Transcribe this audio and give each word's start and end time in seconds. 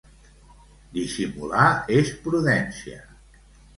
Dissimular 0.95 1.67
és 1.99 2.15
prudència. 2.25 2.99